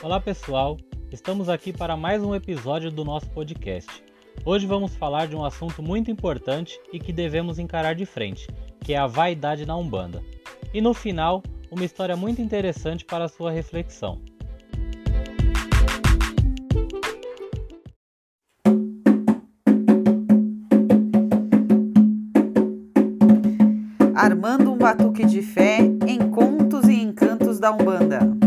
Olá 0.00 0.20
pessoal, 0.20 0.76
estamos 1.10 1.48
aqui 1.48 1.72
para 1.72 1.96
mais 1.96 2.22
um 2.22 2.32
episódio 2.32 2.88
do 2.88 3.04
nosso 3.04 3.28
podcast. 3.30 3.90
Hoje 4.44 4.64
vamos 4.64 4.94
falar 4.94 5.26
de 5.26 5.34
um 5.34 5.44
assunto 5.44 5.82
muito 5.82 6.08
importante 6.08 6.78
e 6.92 7.00
que 7.00 7.12
devemos 7.12 7.58
encarar 7.58 7.96
de 7.96 8.06
frente, 8.06 8.46
que 8.80 8.94
é 8.94 8.96
a 8.96 9.08
vaidade 9.08 9.66
na 9.66 9.76
Umbanda. 9.76 10.22
E 10.72 10.80
no 10.80 10.94
final, 10.94 11.42
uma 11.68 11.84
história 11.84 12.16
muito 12.16 12.40
interessante 12.40 13.04
para 13.04 13.26
sua 13.26 13.50
reflexão. 13.50 14.22
Armando 24.14 24.72
um 24.72 24.78
batuque 24.78 25.26
de 25.26 25.42
fé 25.42 25.78
em 26.06 26.30
contos 26.30 26.84
e 26.84 27.02
encantos 27.02 27.58
da 27.58 27.72
Umbanda. 27.72 28.37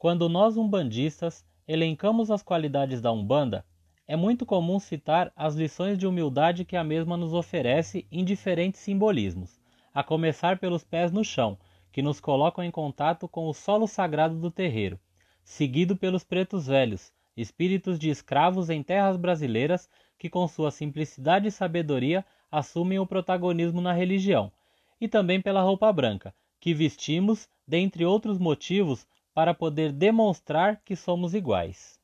Quando 0.00 0.30
nós 0.30 0.56
umbandistas 0.56 1.44
elencamos 1.68 2.30
as 2.30 2.42
qualidades 2.42 3.02
da 3.02 3.12
Umbanda, 3.12 3.66
é 4.08 4.16
muito 4.16 4.46
comum 4.46 4.78
citar 4.78 5.30
as 5.36 5.54
lições 5.54 5.98
de 5.98 6.06
humildade 6.06 6.64
que 6.64 6.74
a 6.74 6.82
mesma 6.82 7.18
nos 7.18 7.34
oferece 7.34 8.06
em 8.10 8.24
diferentes 8.24 8.80
simbolismos, 8.80 9.60
a 9.92 10.02
começar 10.02 10.58
pelos 10.58 10.82
pés 10.82 11.12
no 11.12 11.22
chão, 11.22 11.58
que 11.92 12.00
nos 12.00 12.18
colocam 12.18 12.64
em 12.64 12.70
contato 12.70 13.28
com 13.28 13.46
o 13.46 13.52
solo 13.52 13.86
sagrado 13.86 14.40
do 14.40 14.50
terreiro, 14.50 14.98
seguido 15.44 15.94
pelos 15.94 16.24
pretos 16.24 16.66
velhos, 16.66 17.12
espíritos 17.36 17.98
de 17.98 18.08
escravos 18.08 18.70
em 18.70 18.82
terras 18.82 19.18
brasileiras 19.18 19.86
que, 20.18 20.30
com 20.30 20.48
sua 20.48 20.70
simplicidade 20.70 21.48
e 21.48 21.52
sabedoria, 21.52 22.24
assumem 22.50 22.98
o 22.98 23.06
protagonismo 23.06 23.82
na 23.82 23.92
religião, 23.92 24.50
e 24.98 25.06
também 25.06 25.42
pela 25.42 25.60
roupa 25.60 25.92
branca, 25.92 26.34
que 26.58 26.72
vestimos, 26.72 27.46
dentre 27.68 28.02
outros 28.06 28.38
motivos, 28.38 29.06
para 29.34 29.54
poder 29.54 29.92
demonstrar 29.92 30.82
que 30.84 30.96
somos 30.96 31.34
iguais. 31.34 31.98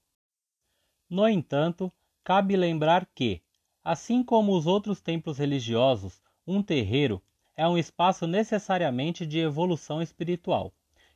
No 1.09 1.29
entanto, 1.29 1.93
cabe 2.25 2.57
lembrar 2.57 3.07
que, 3.15 3.43
assim 3.85 4.23
como 4.23 4.57
os 4.57 4.67
outros 4.67 5.01
templos 5.01 5.39
religiosos, 5.39 6.21
um 6.47 6.63
terreiro 6.63 7.23
é 7.57 7.67
um 7.67 7.79
espaço 7.79 8.27
necessariamente 8.27 9.25
de 9.25 9.39
evolução 9.39 10.03
espiritual. 10.03 10.73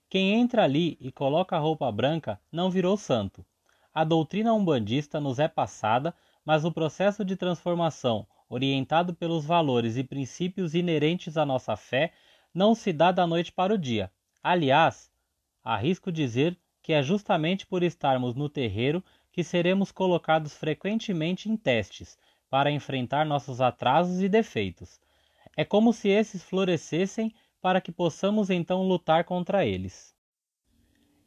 Quem 0.08 0.34
entra 0.34 0.64
ali 0.64 0.96
e 1.00 1.12
coloca 1.12 1.56
a 1.56 1.58
roupa 1.60 1.90
branca 1.92 2.40
não 2.50 2.70
virou 2.70 2.96
santo. 2.96 3.44
A 3.92 4.04
doutrina 4.04 4.54
umbandista 4.54 5.20
nos 5.20 5.38
é 5.38 5.48
passada, 5.48 6.14
mas 6.44 6.64
o 6.64 6.72
processo 6.72 7.24
de 7.24 7.36
transformação, 7.36 8.26
orientado 8.48 9.14
pelos 9.14 9.44
valores 9.44 9.96
e 9.96 10.04
princípios 10.04 10.74
inerentes 10.74 11.36
à 11.36 11.44
nossa 11.44 11.76
fé, 11.76 12.12
não 12.54 12.74
se 12.74 12.92
dá 12.92 13.12
da 13.12 13.26
noite 13.26 13.52
para 13.52 13.74
o 13.74 13.78
dia. 13.78 14.10
Aliás, 14.42 15.09
Arrisco 15.62 16.10
dizer 16.10 16.58
que 16.82 16.92
é 16.92 17.02
justamente 17.02 17.66
por 17.66 17.82
estarmos 17.82 18.34
no 18.34 18.48
terreiro 18.48 19.04
que 19.32 19.44
seremos 19.44 19.92
colocados 19.92 20.54
frequentemente 20.54 21.48
em 21.48 21.56
testes 21.56 22.18
para 22.48 22.70
enfrentar 22.70 23.24
nossos 23.24 23.60
atrasos 23.60 24.20
e 24.20 24.28
defeitos. 24.28 25.00
É 25.56 25.64
como 25.64 25.92
se 25.92 26.08
esses 26.08 26.42
florescessem 26.42 27.32
para 27.60 27.80
que 27.80 27.92
possamos 27.92 28.50
então 28.50 28.82
lutar 28.82 29.24
contra 29.24 29.64
eles. 29.64 30.14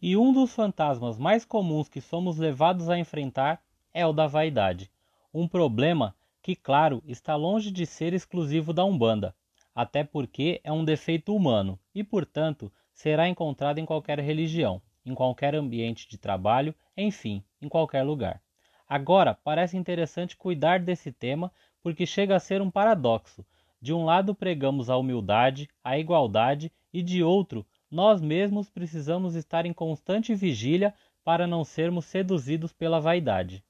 E 0.01 0.17
um 0.17 0.33
dos 0.33 0.53
fantasmas 0.53 1.17
mais 1.17 1.45
comuns 1.45 1.87
que 1.87 2.01
somos 2.01 2.37
levados 2.37 2.89
a 2.89 2.97
enfrentar 2.97 3.63
é 3.93 4.05
o 4.05 4.11
da 4.11 4.27
vaidade, 4.27 4.91
um 5.33 5.47
problema 5.47 6.15
que, 6.41 6.55
claro, 6.55 7.01
está 7.07 7.35
longe 7.35 7.71
de 7.71 7.85
ser 7.85 8.13
exclusivo 8.13 8.73
da 8.73 8.83
Umbanda, 8.83 9.33
até 9.73 10.03
porque 10.03 10.59
é 10.63 10.71
um 10.71 10.83
defeito 10.83 11.33
humano 11.33 11.79
e, 11.95 12.03
portanto, 12.03 12.71
será 12.93 13.27
encontrado 13.27 13.79
em 13.79 13.85
qualquer 13.85 14.19
religião, 14.19 14.81
em 15.05 15.13
qualquer 15.13 15.55
ambiente 15.55 16.07
de 16.07 16.17
trabalho, 16.17 16.73
enfim, 16.95 17.43
em 17.61 17.67
qualquer 17.67 18.03
lugar. 18.03 18.41
Agora, 18.87 19.33
parece 19.33 19.75
interessante 19.75 20.37
cuidar 20.37 20.79
desse 20.79 21.11
tema 21.11 21.51
porque 21.81 22.05
chega 22.05 22.35
a 22.35 22.39
ser 22.39 22.61
um 22.61 22.71
paradoxo. 22.71 23.45
De 23.81 23.93
um 23.93 24.05
lado, 24.05 24.33
pregamos 24.33 24.89
a 24.89 24.95
humildade, 24.95 25.67
a 25.83 25.97
igualdade, 25.97 26.71
e 26.93 27.01
de 27.01 27.23
outro, 27.23 27.65
nós 27.89 28.21
mesmos 28.21 28.69
precisamos 28.69 29.35
estar 29.35 29.65
em 29.65 29.73
constante 29.73 30.33
vigília 30.33 30.93
para 31.23 31.47
não 31.47 31.63
sermos 31.63 32.05
seduzidos 32.05 32.71
pela 32.71 32.99
vaidade. 32.99 33.63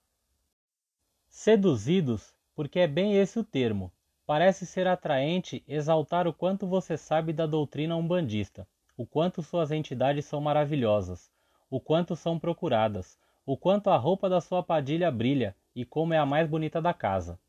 Seduzidos, 1.27 2.33
porque 2.55 2.79
é 2.79 2.87
bem 2.87 3.15
esse 3.15 3.39
o 3.39 3.43
termo. 3.43 3.91
Parece 4.25 4.65
ser 4.65 4.87
atraente 4.87 5.63
exaltar 5.67 6.27
o 6.27 6.33
quanto 6.33 6.67
você 6.67 6.97
sabe 6.97 7.33
da 7.33 7.45
doutrina 7.45 7.95
umbandista, 7.95 8.67
o 8.95 9.05
quanto 9.05 9.41
suas 9.41 9.71
entidades 9.71 10.25
são 10.25 10.39
maravilhosas, 10.39 11.31
o 11.69 11.79
quanto 11.79 12.15
são 12.15 12.37
procuradas, 12.37 13.17
o 13.45 13.57
quanto 13.57 13.89
a 13.89 13.97
roupa 13.97 14.29
da 14.29 14.39
sua 14.39 14.61
padilha 14.61 15.11
brilha 15.11 15.55
e 15.75 15.83
como 15.83 16.13
é 16.13 16.17
a 16.17 16.25
mais 16.25 16.47
bonita 16.47 16.81
da 16.81 16.93
casa. 16.93 17.39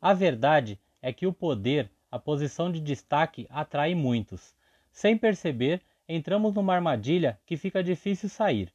A 0.00 0.14
verdade 0.14 0.78
é 1.00 1.12
que 1.12 1.26
o 1.26 1.32
poder, 1.32 1.90
a 2.10 2.18
posição 2.18 2.70
de 2.70 2.80
destaque, 2.80 3.46
atrai 3.50 3.94
muitos. 3.94 4.54
Sem 4.92 5.18
perceber, 5.18 5.82
entramos 6.08 6.54
numa 6.54 6.74
armadilha 6.74 7.38
que 7.44 7.56
fica 7.56 7.82
difícil 7.82 8.28
sair. 8.28 8.72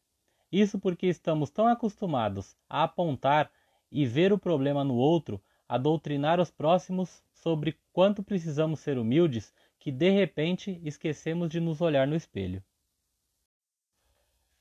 Isso 0.52 0.80
porque 0.80 1.08
estamos 1.08 1.50
tão 1.50 1.68
acostumados 1.68 2.56
a 2.70 2.84
apontar 2.84 3.52
e 3.92 4.06
ver 4.06 4.34
o 4.34 4.38
problema 4.38 4.84
no 4.84 4.96
outro, 4.96 5.42
a 5.68 5.78
doutrinar 5.78 6.40
os 6.40 6.50
próximos 6.50 7.24
sobre 7.34 7.78
quanto 7.94 8.24
precisamos 8.24 8.80
ser 8.80 8.98
humildes, 8.98 9.54
que 9.88 9.92
de 9.94 10.10
repente 10.10 10.82
esquecemos 10.84 11.48
de 11.50 11.62
nos 11.62 11.80
olhar 11.80 12.06
no 12.06 12.14
espelho. 12.14 12.62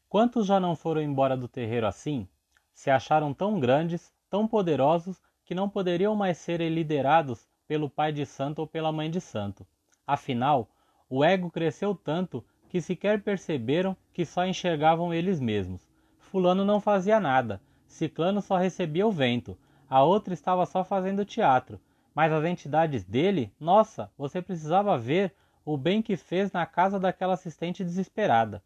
Quantos 0.08 0.46
já 0.46 0.60
não 0.60 0.76
foram 0.76 1.02
embora 1.02 1.36
do 1.36 1.48
terreiro 1.48 1.88
assim? 1.88 2.28
Se 2.72 2.92
acharam 2.92 3.34
tão 3.34 3.58
grandes, 3.58 4.14
tão 4.30 4.46
poderosos, 4.46 5.20
que 5.44 5.52
não 5.52 5.68
poderiam 5.68 6.14
mais 6.14 6.38
ser 6.38 6.60
liderados 6.60 7.48
pelo 7.66 7.90
pai 7.90 8.12
de 8.12 8.24
santo 8.24 8.60
ou 8.60 8.68
pela 8.68 8.92
mãe 8.92 9.10
de 9.10 9.20
santo. 9.20 9.66
Afinal, 10.06 10.70
o 11.10 11.24
ego 11.24 11.50
cresceu 11.50 11.92
tanto 11.92 12.44
que 12.68 12.80
sequer 12.80 13.20
perceberam 13.20 13.96
que 14.12 14.24
só 14.24 14.46
enxergavam 14.46 15.12
eles 15.12 15.40
mesmos. 15.40 15.90
Fulano 16.20 16.64
não 16.64 16.80
fazia 16.80 17.18
nada, 17.18 17.60
Ciclano 17.88 18.40
só 18.40 18.56
recebia 18.56 19.04
o 19.04 19.10
vento, 19.10 19.58
a 19.90 20.04
outra 20.04 20.32
estava 20.32 20.64
só 20.66 20.84
fazendo 20.84 21.24
teatro, 21.24 21.80
mas 22.16 22.32
as 22.32 22.46
entidades 22.46 23.04
dele, 23.04 23.52
nossa, 23.60 24.10
você 24.16 24.40
precisava 24.40 24.96
ver 24.96 25.34
o 25.66 25.76
bem 25.76 26.00
que 26.00 26.16
fez 26.16 26.50
na 26.50 26.64
casa 26.64 26.98
daquela 26.98 27.34
assistente 27.34 27.84
desesperada. 27.84 28.64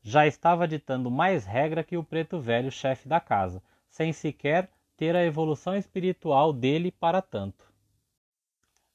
Já 0.00 0.26
estava 0.26 0.66
ditando 0.66 1.10
mais 1.10 1.44
regra 1.44 1.84
que 1.84 1.98
o 1.98 2.02
preto 2.02 2.40
velho 2.40 2.72
chefe 2.72 3.06
da 3.06 3.20
casa, 3.20 3.62
sem 3.90 4.14
sequer 4.14 4.70
ter 4.96 5.14
a 5.14 5.26
evolução 5.26 5.76
espiritual 5.76 6.50
dele 6.50 6.90
para 6.90 7.20
tanto. 7.20 7.70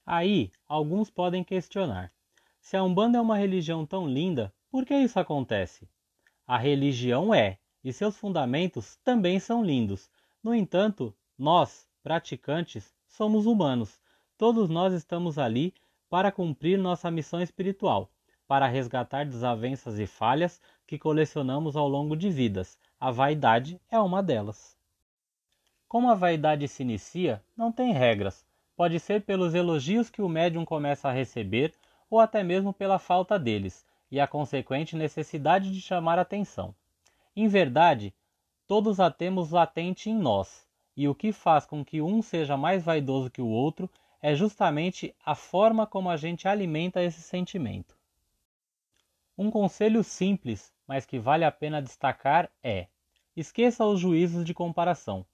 Aí, 0.03 0.51
alguns 0.67 1.11
podem 1.11 1.43
questionar: 1.43 2.11
se 2.59 2.75
a 2.75 2.83
Umbanda 2.83 3.19
é 3.19 3.21
uma 3.21 3.37
religião 3.37 3.85
tão 3.85 4.07
linda, 4.07 4.51
por 4.71 4.83
que 4.83 4.95
isso 4.95 5.19
acontece? 5.19 5.87
A 6.47 6.57
religião 6.57 7.31
é, 7.31 7.59
e 7.83 7.93
seus 7.93 8.17
fundamentos 8.17 8.95
também 9.03 9.39
são 9.39 9.63
lindos. 9.63 10.09
No 10.41 10.55
entanto, 10.55 11.15
nós, 11.37 11.87
praticantes, 12.01 12.92
somos 13.13 13.45
humanos. 13.45 14.01
Todos 14.39 14.69
nós 14.69 14.91
estamos 14.91 15.37
ali 15.37 15.71
para 16.09 16.31
cumprir 16.31 16.79
nossa 16.79 17.11
missão 17.11 17.39
espiritual, 17.39 18.09
para 18.47 18.67
resgatar 18.67 19.25
desavenças 19.25 19.99
e 19.99 20.07
falhas 20.07 20.59
que 20.87 20.97
colecionamos 20.97 21.75
ao 21.75 21.87
longo 21.87 22.15
de 22.15 22.31
vidas. 22.31 22.77
A 22.99 23.11
vaidade 23.11 23.79
é 23.89 23.99
uma 23.99 24.23
delas. 24.23 24.75
Como 25.87 26.09
a 26.09 26.15
vaidade 26.15 26.67
se 26.67 26.81
inicia, 26.81 27.43
não 27.55 27.71
tem 27.71 27.93
regras. 27.93 28.43
Pode 28.75 28.99
ser 28.99 29.21
pelos 29.21 29.53
elogios 29.53 30.09
que 30.09 30.21
o 30.21 30.29
médium 30.29 30.65
começa 30.65 31.07
a 31.07 31.11
receber 31.11 31.71
ou 32.09 32.19
até 32.19 32.43
mesmo 32.43 32.73
pela 32.73 32.97
falta 32.97 33.37
deles 33.37 33.85
e 34.09 34.19
a 34.19 34.27
consequente 34.27 34.95
necessidade 34.95 35.71
de 35.71 35.79
chamar 35.79 36.17
atenção. 36.17 36.73
Em 37.35 37.47
verdade, 37.47 38.11
todos 38.67 38.99
a 38.99 39.11
temos 39.11 39.51
latente 39.51 40.09
em 40.09 40.15
nós, 40.15 40.67
e 40.95 41.07
o 41.07 41.15
que 41.15 41.31
faz 41.31 41.65
com 41.65 41.83
que 41.83 42.01
um 42.01 42.21
seja 42.21 42.55
mais 42.55 42.83
vaidoso 42.83 43.29
que 43.29 43.41
o 43.41 43.47
outro 43.47 43.89
é 44.21 44.35
justamente 44.35 45.13
a 45.25 45.35
forma 45.35 45.85
como 45.85 46.09
a 46.09 46.15
gente 46.15 46.47
alimenta 46.47 47.03
esse 47.03 47.21
sentimento. 47.21 47.97
Um 49.37 49.49
conselho 49.49 50.03
simples, 50.03 50.71
mas 50.87 51.05
que 51.05 51.19
vale 51.19 51.43
a 51.43 51.51
pena 51.51 51.81
destacar 51.81 52.49
é: 52.63 52.87
esqueça 53.35 53.85
os 53.85 53.99
juízos 53.99 54.45
de 54.45 54.53
comparação. 54.53 55.25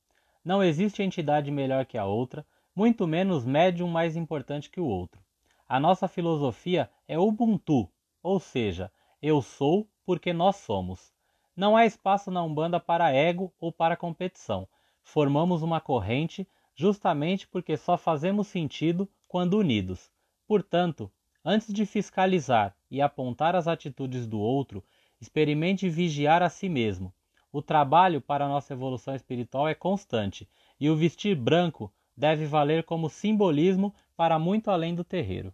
Não 0.43 0.63
existe 0.63 1.03
entidade 1.03 1.51
melhor 1.51 1.85
que 1.85 1.97
a 1.97 2.05
outra, 2.05 2.45
muito 2.73 3.05
menos 3.05 3.45
médium 3.45 3.89
mais 3.89 4.15
importante 4.15 4.69
que 4.69 4.79
o 4.79 4.85
outro. 4.85 5.21
A 5.67 5.79
nossa 5.79 6.07
filosofia 6.07 6.89
é 7.07 7.19
Ubuntu, 7.19 7.89
ou 8.23 8.39
seja, 8.39 8.91
eu 9.21 9.41
sou 9.41 9.87
porque 10.05 10.31
nós 10.31 10.55
somos. 10.55 11.13
Não 11.55 11.75
há 11.75 11.85
espaço 11.85 12.31
na 12.31 12.41
Umbanda 12.41 12.79
para 12.79 13.11
ego 13.11 13.53
ou 13.59 13.71
para 13.71 13.97
competição 13.97 14.67
formamos 15.09 15.61
uma 15.61 15.81
corrente 15.81 16.47
justamente 16.75 17.47
porque 17.47 17.75
só 17.75 17.97
fazemos 17.97 18.47
sentido 18.47 19.09
quando 19.27 19.57
unidos. 19.57 20.09
Portanto, 20.47 21.11
Antes 21.43 21.73
de 21.73 21.85
fiscalizar 21.85 22.75
e 22.91 23.01
apontar 23.01 23.55
as 23.55 23.67
atitudes 23.67 24.27
do 24.27 24.37
outro, 24.39 24.83
experimente 25.21 25.89
vigiar 25.89 26.43
a 26.43 26.49
si 26.49 26.67
mesmo. 26.67 27.13
O 27.51 27.61
trabalho 27.61 28.19
para 28.19 28.47
nossa 28.47 28.73
evolução 28.73 29.15
espiritual 29.15 29.67
é 29.67 29.73
constante 29.73 30.47
e 30.79 30.89
o 30.89 30.95
vestir 30.95 31.35
branco 31.35 31.91
deve 32.15 32.45
valer 32.45 32.83
como 32.83 33.09
simbolismo 33.09 33.95
para 34.17 34.37
muito 34.37 34.69
além 34.69 34.93
do 34.93 35.03
terreiro. 35.03 35.53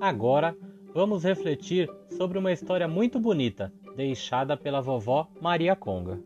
Agora 0.00 0.56
vamos 0.92 1.22
refletir 1.22 1.88
sobre 2.22 2.38
uma 2.38 2.52
história 2.52 2.86
muito 2.86 3.18
bonita 3.18 3.72
deixada 3.96 4.56
pela 4.56 4.80
vovó 4.80 5.28
Maria 5.40 5.74
Conga. 5.74 6.20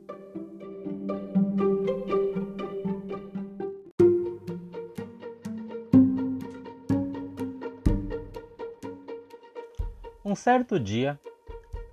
Um 10.22 10.34
certo 10.34 10.78
dia, 10.78 11.19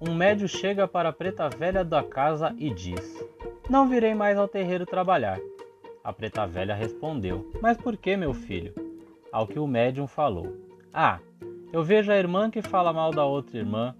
um 0.01 0.13
médio 0.13 0.50
chega 0.50 0.85
para 0.85 1.07
a 1.07 1.13
preta 1.13 1.47
velha 1.47 1.85
da 1.85 2.03
casa 2.03 2.53
e 2.57 2.69
diz: 2.73 3.25
Não 3.69 3.88
virei 3.88 4.13
mais 4.13 4.38
ao 4.38 4.50
terreiro 4.50 4.85
trabalhar. 4.85 5.39
A 6.03 6.11
preta 6.11 6.45
velha 6.45 6.75
respondeu: 6.75 7.50
Mas 7.61 7.77
por 7.77 7.95
que, 7.95 8.17
meu 8.17 8.33
filho? 8.33 8.73
Ao 9.31 9.47
que 9.47 9.57
o 9.57 9.65
médium 9.65 10.07
falou: 10.07 10.57
Ah, 10.94 11.21
eu 11.74 11.84
vejo 11.84 12.12
a 12.12 12.16
irmã 12.16 12.52
que 12.52 12.62
fala 12.62 12.94
mal 12.94 13.10
da 13.10 13.25
outra 13.25 13.58
irmã, 13.58 13.96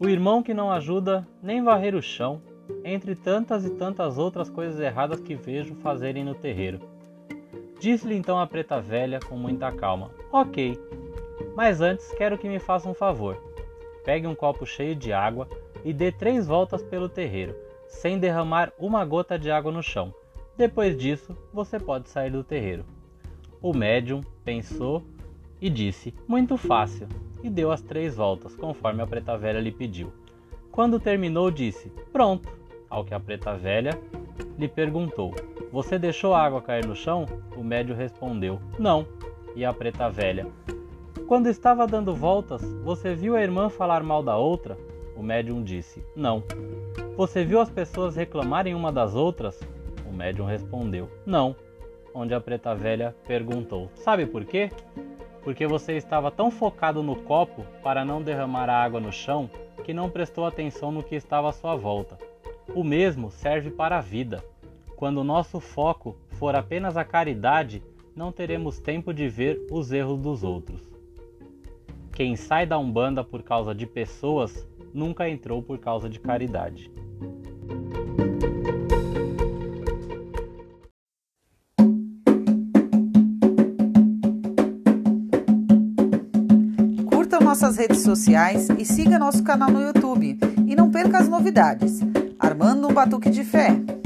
o 0.00 0.08
irmão 0.08 0.42
que 0.42 0.54
não 0.54 0.72
ajuda 0.72 1.28
nem 1.42 1.62
varrer 1.62 1.94
o 1.94 2.00
chão, 2.00 2.40
entre 2.82 3.14
tantas 3.14 3.66
e 3.66 3.70
tantas 3.74 4.16
outras 4.16 4.48
coisas 4.48 4.80
erradas 4.80 5.20
que 5.20 5.34
vejo 5.34 5.74
fazerem 5.74 6.24
no 6.24 6.34
terreiro. 6.34 6.80
Disse-lhe 7.78 8.16
então 8.16 8.40
a 8.40 8.46
preta 8.46 8.80
velha 8.80 9.20
com 9.20 9.36
muita 9.36 9.70
calma: 9.70 10.10
Ok, 10.32 10.80
mas 11.54 11.82
antes 11.82 12.10
quero 12.12 12.38
que 12.38 12.48
me 12.48 12.58
faça 12.58 12.88
um 12.88 12.94
favor. 12.94 13.36
Pegue 14.02 14.26
um 14.26 14.34
copo 14.34 14.64
cheio 14.64 14.96
de 14.96 15.12
água 15.12 15.46
e 15.84 15.92
dê 15.92 16.10
três 16.10 16.46
voltas 16.46 16.82
pelo 16.82 17.06
terreiro, 17.06 17.54
sem 17.86 18.18
derramar 18.18 18.72
uma 18.78 19.04
gota 19.04 19.38
de 19.38 19.50
água 19.50 19.70
no 19.70 19.82
chão. 19.82 20.14
Depois 20.56 20.96
disso, 20.96 21.36
você 21.52 21.78
pode 21.78 22.08
sair 22.08 22.30
do 22.30 22.42
terreiro. 22.42 22.86
O 23.60 23.74
médium 23.74 24.22
pensou 24.42 25.04
e 25.60 25.68
disse: 25.68 26.14
Muito 26.26 26.56
fácil 26.56 27.08
e 27.42 27.50
deu 27.50 27.70
as 27.70 27.80
três 27.80 28.16
voltas, 28.16 28.54
conforme 28.54 29.02
a 29.02 29.06
preta 29.06 29.36
velha 29.36 29.60
lhe 29.60 29.72
pediu. 29.72 30.12
Quando 30.70 31.00
terminou, 31.00 31.50
disse: 31.50 31.90
Pronto. 32.12 32.48
Ao 32.88 33.04
que 33.04 33.14
a 33.14 33.20
preta 33.20 33.54
velha 33.56 33.98
lhe 34.58 34.68
perguntou: 34.68 35.34
Você 35.72 35.98
deixou 35.98 36.34
a 36.34 36.42
água 36.42 36.62
cair 36.62 36.86
no 36.86 36.94
chão? 36.94 37.26
O 37.56 37.62
médio 37.62 37.94
respondeu: 37.94 38.60
Não. 38.78 39.06
E 39.54 39.64
a 39.64 39.72
preta 39.72 40.08
velha: 40.08 40.46
Quando 41.26 41.48
estava 41.48 41.86
dando 41.86 42.14
voltas, 42.14 42.62
você 42.84 43.14
viu 43.14 43.36
a 43.36 43.42
irmã 43.42 43.68
falar 43.68 44.02
mal 44.02 44.22
da 44.22 44.36
outra? 44.36 44.76
O 45.16 45.22
médium 45.22 45.62
disse: 45.62 46.04
Não. 46.16 46.42
Você 47.16 47.44
viu 47.44 47.60
as 47.60 47.70
pessoas 47.70 48.16
reclamarem 48.16 48.74
uma 48.74 48.90
das 48.90 49.14
outras? 49.14 49.60
O 50.08 50.12
médium 50.12 50.46
respondeu: 50.46 51.08
Não. 51.26 51.54
Onde 52.12 52.34
a 52.34 52.40
preta 52.40 52.74
velha 52.74 53.14
perguntou: 53.26 53.88
Sabe 53.94 54.26
por 54.26 54.44
quê? 54.44 54.70
Porque 55.42 55.66
você 55.66 55.94
estava 55.96 56.30
tão 56.30 56.50
focado 56.50 57.02
no 57.02 57.16
copo 57.16 57.64
para 57.82 58.04
não 58.04 58.22
derramar 58.22 58.68
a 58.68 58.82
água 58.82 59.00
no 59.00 59.12
chão 59.12 59.50
que 59.84 59.94
não 59.94 60.10
prestou 60.10 60.46
atenção 60.46 60.92
no 60.92 61.02
que 61.02 61.14
estava 61.14 61.48
à 61.48 61.52
sua 61.52 61.74
volta. 61.74 62.18
O 62.74 62.84
mesmo 62.84 63.30
serve 63.30 63.70
para 63.70 63.98
a 63.98 64.00
vida. 64.00 64.44
Quando 64.96 65.24
nosso 65.24 65.58
foco 65.60 66.16
for 66.30 66.54
apenas 66.54 66.96
a 66.96 67.04
caridade, 67.04 67.82
não 68.14 68.30
teremos 68.30 68.78
tempo 68.78 69.14
de 69.14 69.28
ver 69.28 69.66
os 69.70 69.90
erros 69.92 70.20
dos 70.20 70.44
outros. 70.44 70.82
Quem 72.12 72.36
sai 72.36 72.66
da 72.66 72.78
Umbanda 72.78 73.24
por 73.24 73.42
causa 73.42 73.74
de 73.74 73.86
pessoas 73.86 74.68
nunca 74.92 75.28
entrou 75.28 75.62
por 75.62 75.78
causa 75.78 76.08
de 76.08 76.20
caridade. 76.20 76.90
Nossas 87.60 87.76
redes 87.76 88.00
sociais 88.00 88.68
e 88.78 88.86
siga 88.86 89.18
nosso 89.18 89.42
canal 89.42 89.70
no 89.70 89.82
YouTube. 89.82 90.38
E 90.66 90.74
não 90.74 90.90
perca 90.90 91.18
as 91.18 91.28
novidades. 91.28 92.00
Armando 92.38 92.88
um 92.88 92.92
Batuque 92.92 93.28
de 93.28 93.44
Fé. 93.44 93.99